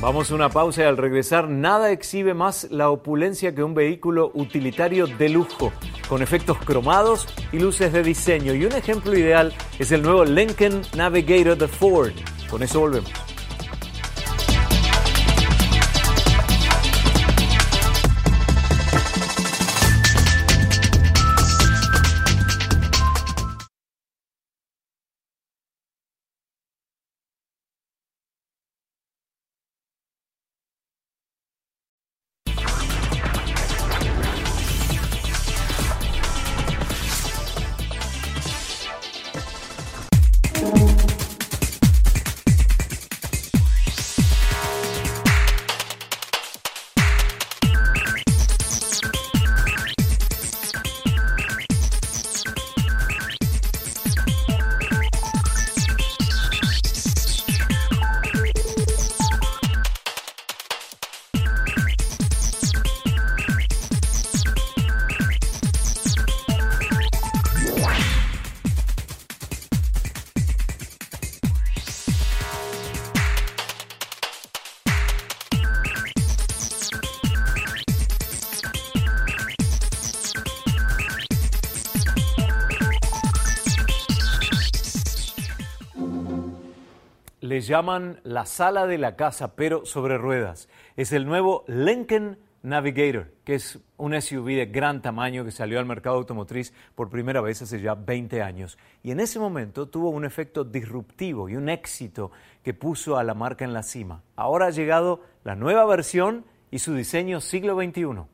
Vamos 0.00 0.30
a 0.30 0.34
una 0.34 0.48
pausa 0.48 0.82
y 0.82 0.86
al 0.86 0.96
regresar 0.96 1.50
nada 1.50 1.90
exhibe 1.90 2.32
más 2.32 2.68
la 2.70 2.88
opulencia 2.88 3.54
que 3.54 3.62
un 3.62 3.74
vehículo 3.74 4.30
utilitario 4.32 5.06
de 5.06 5.28
lujo, 5.28 5.74
con 6.08 6.22
efectos 6.22 6.56
cromados 6.56 7.28
y 7.52 7.58
luces 7.58 7.92
de 7.92 8.02
diseño. 8.02 8.54
Y 8.54 8.64
un 8.64 8.72
ejemplo 8.72 9.12
ideal 9.12 9.52
es 9.78 9.92
el 9.92 10.00
nuevo 10.00 10.24
Lincoln 10.24 10.80
Navigator 10.96 11.58
de 11.58 11.68
Ford. 11.68 12.12
Con 12.48 12.62
eso 12.62 12.80
volvemos. 12.80 13.29
Llaman 87.60 88.20
la 88.22 88.46
sala 88.46 88.86
de 88.86 88.98
la 88.98 89.16
casa, 89.16 89.54
pero 89.56 89.84
sobre 89.84 90.18
ruedas. 90.18 90.68
Es 90.96 91.12
el 91.12 91.26
nuevo 91.26 91.64
Lincoln 91.66 92.38
Navigator, 92.62 93.32
que 93.44 93.54
es 93.54 93.78
un 93.96 94.20
SUV 94.20 94.56
de 94.56 94.66
gran 94.66 95.00
tamaño 95.00 95.44
que 95.44 95.50
salió 95.50 95.78
al 95.78 95.86
mercado 95.86 96.16
automotriz 96.16 96.74
por 96.94 97.08
primera 97.08 97.40
vez 97.40 97.62
hace 97.62 97.80
ya 97.80 97.94
20 97.94 98.42
años. 98.42 98.78
Y 99.02 99.12
en 99.12 99.20
ese 99.20 99.38
momento 99.38 99.88
tuvo 99.88 100.10
un 100.10 100.24
efecto 100.24 100.64
disruptivo 100.64 101.48
y 101.48 101.56
un 101.56 101.68
éxito 101.68 102.30
que 102.62 102.74
puso 102.74 103.16
a 103.16 103.24
la 103.24 103.34
marca 103.34 103.64
en 103.64 103.72
la 103.72 103.82
cima. 103.82 104.22
Ahora 104.36 104.66
ha 104.66 104.70
llegado 104.70 105.22
la 105.42 105.56
nueva 105.56 105.86
versión 105.86 106.44
y 106.70 106.80
su 106.80 106.94
diseño 106.94 107.40
siglo 107.40 107.76
XXI. 107.76 108.26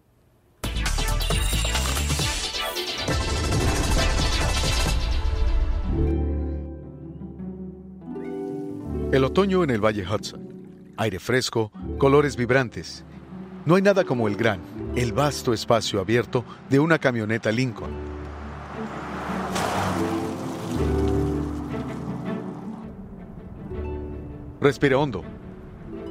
El 9.16 9.24
otoño 9.24 9.64
en 9.64 9.70
el 9.70 9.82
Valle 9.82 10.04
Hudson. 10.06 10.92
Aire 10.98 11.18
fresco, 11.18 11.72
colores 11.96 12.36
vibrantes. 12.36 13.02
No 13.64 13.76
hay 13.76 13.80
nada 13.80 14.04
como 14.04 14.28
el 14.28 14.36
gran, 14.36 14.60
el 14.94 15.14
vasto 15.14 15.54
espacio 15.54 16.00
abierto 16.00 16.44
de 16.68 16.80
una 16.80 16.98
camioneta 16.98 17.50
Lincoln. 17.50 17.92
Respire 24.60 24.94
hondo. 24.94 25.24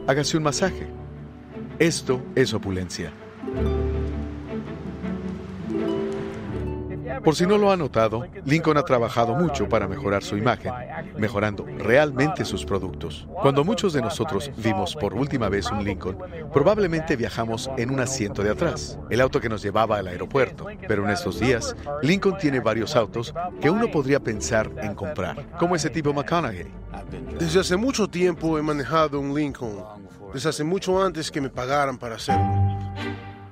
Hágase 0.08 0.38
un 0.38 0.42
masaje. 0.42 0.88
Esto 1.78 2.24
es 2.34 2.56
opulencia. 2.56 3.14
Por 7.26 7.36
si 7.36 7.48
no 7.48 7.58
lo 7.58 7.72
ha 7.72 7.76
notado, 7.76 8.28
Lincoln 8.46 8.78
ha 8.78 8.84
trabajado 8.84 9.34
mucho 9.34 9.68
para 9.68 9.88
mejorar 9.88 10.24
su 10.24 10.38
imagen, 10.38 10.72
mejorando 11.18 11.66
realmente 11.80 12.46
sus 12.46 12.64
productos. 12.64 13.28
Cuando 13.42 13.64
muchos 13.64 13.94
de 13.94 14.02
nosotros 14.02 14.52
vimos 14.58 14.96
por 14.96 15.16
última 15.16 15.50
vez 15.50 15.72
un 15.72 15.84
Lincoln, 15.84 16.20
probablemente 16.54 17.16
viajamos 17.16 17.68
en 17.78 17.90
un 17.90 18.00
asiento 18.00 18.44
de 18.44 18.52
atrás, 18.52 19.00
el 19.10 19.22
auto 19.22 19.42
que 19.42 19.50
nos 19.50 19.64
llevaba 19.64 19.98
al 19.98 20.08
aeropuerto. 20.08 20.68
Pero 20.88 21.04
en 21.04 21.10
estos 21.10 21.40
días, 21.40 21.76
Lincoln 22.04 22.38
tiene 22.38 22.60
varios 22.60 22.96
autos 22.96 23.34
que 23.60 23.72
uno 23.72 23.90
podría 23.90 24.20
pensar 24.20 24.70
en 24.84 24.94
comprar, 24.94 25.48
como 25.58 25.76
ese 25.76 25.90
tipo 25.90 26.14
McConaughey. 26.14 26.68
Desde 27.40 27.60
hace 27.60 27.76
mucho 27.76 28.08
tiempo 28.08 28.60
he 28.60 28.62
manejado 28.62 29.20
un 29.20 29.34
Lincoln, 29.34 29.84
desde 30.32 30.50
hace 30.50 30.64
mucho 30.64 31.04
antes 31.04 31.32
que 31.32 31.42
me 31.42 31.50
pagaran 31.50 31.98
para 31.98 32.18
hacerlo. 32.18 32.46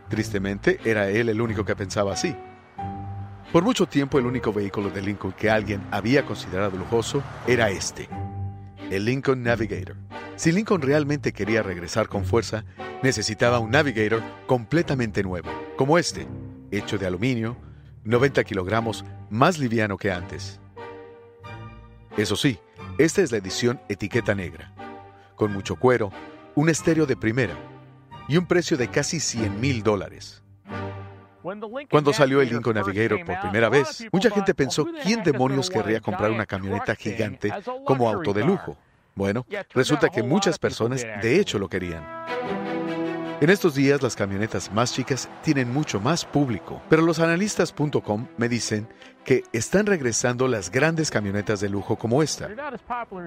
Tristemente, 0.09 0.79
era 0.85 1.09
él 1.09 1.29
el 1.29 1.41
único 1.41 1.65
que 1.65 1.75
pensaba 1.75 2.13
así. 2.13 2.35
Por 3.53 3.63
mucho 3.63 3.85
tiempo 3.85 4.17
el 4.17 4.25
único 4.25 4.51
vehículo 4.51 4.89
de 4.89 5.03
Lincoln 5.03 5.31
que 5.31 5.51
alguien 5.51 5.79
había 5.91 6.25
considerado 6.25 6.75
lujoso 6.75 7.21
era 7.45 7.69
este, 7.69 8.09
el 8.89 9.05
Lincoln 9.05 9.43
Navigator. 9.43 9.95
Si 10.35 10.51
Lincoln 10.51 10.81
realmente 10.81 11.33
quería 11.33 11.61
regresar 11.61 12.07
con 12.09 12.25
fuerza, 12.25 12.65
necesitaba 13.03 13.59
un 13.59 13.69
Navigator 13.69 14.23
completamente 14.47 15.21
nuevo, 15.21 15.51
como 15.75 15.99
este, 15.99 16.25
hecho 16.71 16.97
de 16.97 17.05
aluminio, 17.05 17.55
90 18.05 18.43
kilogramos 18.43 19.05
más 19.29 19.59
liviano 19.59 19.97
que 19.97 20.11
antes. 20.11 20.59
Eso 22.17 22.35
sí, 22.35 22.57
esta 22.97 23.21
es 23.21 23.31
la 23.31 23.37
edición 23.37 23.79
etiqueta 23.87 24.33
negra, 24.33 24.73
con 25.35 25.53
mucho 25.53 25.75
cuero, 25.75 26.11
un 26.55 26.69
estéreo 26.69 27.05
de 27.05 27.17
primera 27.17 27.55
y 28.27 28.37
un 28.37 28.47
precio 28.47 28.77
de 28.77 28.87
casi 28.87 29.19
100 29.19 29.61
mil 29.61 29.83
dólares. 29.83 30.42
Cuando 31.89 32.13
salió 32.13 32.41
el 32.41 32.49
Lincoln 32.49 32.75
Navigator 32.75 33.25
por 33.25 33.39
primera 33.41 33.69
vez, 33.69 34.07
mucha 34.11 34.29
gente 34.29 34.53
pensó 34.53 34.85
quién 35.03 35.23
demonios 35.23 35.69
querría 35.69 35.99
comprar 35.99 36.31
una 36.31 36.45
camioneta 36.45 36.95
gigante 36.95 37.51
como 37.85 38.09
auto 38.09 38.33
de 38.33 38.43
lujo. 38.43 38.77
Bueno, 39.15 39.45
resulta 39.73 40.09
que 40.09 40.23
muchas 40.23 40.57
personas 40.57 41.05
de 41.21 41.39
hecho 41.39 41.59
lo 41.59 41.67
querían. 41.69 42.03
En 43.41 43.49
estos 43.49 43.75
días 43.75 44.01
las 44.01 44.15
camionetas 44.15 44.71
más 44.71 44.93
chicas 44.93 45.29
tienen 45.43 45.71
mucho 45.71 45.99
más 45.99 46.23
público, 46.23 46.81
pero 46.89 47.01
los 47.01 47.19
analistas.com 47.19 48.27
me 48.37 48.47
dicen 48.47 48.87
que 49.25 49.43
están 49.51 49.85
regresando 49.85 50.47
las 50.47 50.69
grandes 50.69 51.09
camionetas 51.09 51.59
de 51.59 51.69
lujo 51.69 51.97
como 51.97 52.23
esta. 52.23 52.49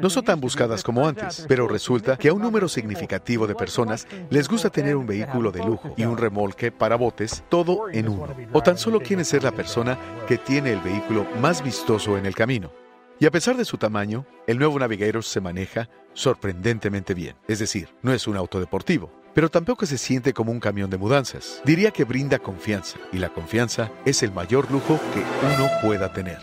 No 0.00 0.08
son 0.08 0.24
tan 0.24 0.40
buscadas 0.40 0.82
como 0.82 1.06
antes, 1.06 1.44
pero 1.48 1.68
resulta 1.68 2.16
que 2.16 2.28
a 2.28 2.32
un 2.32 2.40
número 2.40 2.68
significativo 2.68 3.46
de 3.46 3.54
personas 3.54 4.06
les 4.30 4.48
gusta 4.48 4.70
tener 4.70 4.96
un 4.96 5.06
vehículo 5.06 5.52
de 5.52 5.64
lujo 5.64 5.92
y 5.96 6.04
un 6.04 6.16
remolque 6.16 6.72
para 6.72 6.96
botes, 6.96 7.44
todo 7.48 7.88
en 7.90 8.08
uno. 8.08 8.34
O 8.52 8.62
tan 8.62 8.78
solo 8.78 9.00
quieren 9.00 9.24
ser 9.24 9.44
la 9.44 9.52
persona 9.52 9.98
que 10.26 10.38
tiene 10.38 10.72
el 10.72 10.80
vehículo 10.80 11.26
más 11.40 11.62
vistoso 11.62 12.16
en 12.16 12.26
el 12.26 12.34
camino. 12.34 12.70
Y 13.18 13.26
a 13.26 13.30
pesar 13.30 13.56
de 13.56 13.64
su 13.64 13.78
tamaño, 13.78 14.26
el 14.46 14.58
nuevo 14.58 14.78
Navigator 14.78 15.24
se 15.24 15.40
maneja 15.40 15.88
sorprendentemente 16.12 17.14
bien. 17.14 17.36
Es 17.48 17.58
decir, 17.58 17.88
no 18.02 18.12
es 18.12 18.26
un 18.26 18.36
auto 18.36 18.60
deportivo, 18.60 19.10
pero 19.36 19.50
tampoco 19.50 19.84
se 19.84 19.98
siente 19.98 20.32
como 20.32 20.50
un 20.50 20.60
camión 20.60 20.88
de 20.88 20.96
mudanzas. 20.96 21.60
Diría 21.62 21.90
que 21.90 22.04
brinda 22.04 22.38
confianza, 22.38 22.98
y 23.12 23.18
la 23.18 23.28
confianza 23.28 23.92
es 24.06 24.22
el 24.22 24.32
mayor 24.32 24.70
lujo 24.70 24.98
que 25.12 25.22
uno 25.44 25.68
pueda 25.82 26.10
tener. 26.10 26.38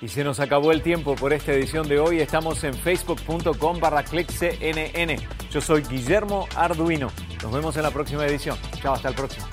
Y 0.00 0.08
se 0.08 0.24
nos 0.24 0.40
acabó 0.40 0.72
el 0.72 0.82
tiempo 0.82 1.16
por 1.16 1.34
esta 1.34 1.52
edición 1.52 1.86
de 1.86 1.98
hoy. 1.98 2.20
Estamos 2.20 2.64
en 2.64 2.72
facebook.com 2.72 3.78
barra. 3.78 4.02
Yo 5.50 5.60
soy 5.60 5.82
Guillermo 5.82 6.48
Arduino. 6.56 7.12
Nos 7.42 7.52
vemos 7.52 7.76
en 7.76 7.82
la 7.82 7.90
próxima 7.90 8.24
edición. 8.24 8.56
Chao, 8.80 8.94
hasta 8.94 9.10
el 9.10 9.14
próximo. 9.14 9.46